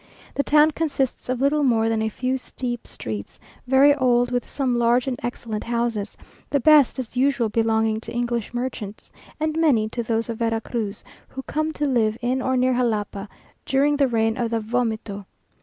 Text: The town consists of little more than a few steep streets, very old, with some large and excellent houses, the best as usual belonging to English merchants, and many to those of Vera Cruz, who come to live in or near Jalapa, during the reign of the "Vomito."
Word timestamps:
The 0.33 0.41
town 0.41 0.71
consists 0.71 1.29
of 1.29 1.41
little 1.41 1.61
more 1.61 1.87
than 1.87 2.01
a 2.01 2.09
few 2.09 2.35
steep 2.39 2.87
streets, 2.87 3.39
very 3.67 3.93
old, 3.93 4.31
with 4.31 4.49
some 4.49 4.79
large 4.79 5.05
and 5.05 5.15
excellent 5.21 5.63
houses, 5.65 6.17
the 6.49 6.59
best 6.59 6.97
as 6.97 7.15
usual 7.15 7.49
belonging 7.49 7.99
to 7.99 8.11
English 8.11 8.51
merchants, 8.51 9.11
and 9.39 9.55
many 9.61 9.87
to 9.89 10.01
those 10.01 10.27
of 10.27 10.39
Vera 10.39 10.59
Cruz, 10.59 11.03
who 11.27 11.43
come 11.43 11.71
to 11.73 11.85
live 11.85 12.17
in 12.19 12.41
or 12.41 12.57
near 12.57 12.73
Jalapa, 12.73 13.29
during 13.63 13.95
the 13.97 14.07
reign 14.07 14.37
of 14.39 14.49
the 14.49 14.59
"Vomito." 14.59 15.27